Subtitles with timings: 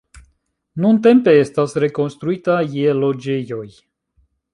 [0.85, 3.65] Nuntempe estas rekonstruita je loĝejoj.